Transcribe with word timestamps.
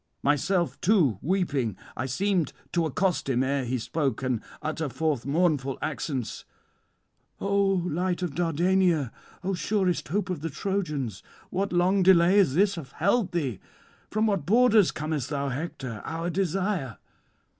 Myself 0.23 0.81
too 0.81 1.19
weeping 1.21 1.77
I 1.95 2.07
seemed 2.07 2.53
to 2.71 2.87
accost 2.87 3.29
him 3.29 3.43
ere 3.43 3.63
he 3.65 3.77
spoke, 3.77 4.23
and 4.23 4.41
utter 4.59 4.89
forth 4.89 5.27
mournful 5.27 5.77
accents: 5.79 6.43
"O 7.39 7.65
light 7.85 8.23
of 8.23 8.31
Dardania, 8.33 9.11
O 9.43 9.53
surest 9.53 10.07
hope 10.07 10.31
of 10.31 10.41
the 10.41 10.49
Trojans, 10.49 11.21
what 11.51 11.71
long 11.71 12.01
delay 12.01 12.39
is 12.39 12.55
this 12.55 12.73
hath 12.73 12.93
held 12.93 13.31
thee? 13.31 13.59
from 14.09 14.25
what 14.25 14.43
borders 14.47 14.89
comest 14.89 15.29
thou, 15.29 15.49
Hector 15.49 16.01
our 16.03 16.31
desire? 16.31 16.97